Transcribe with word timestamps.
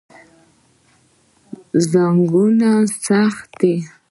زنګونونه 1.91 2.69
سخت 3.05 3.41
دي. 3.59 3.75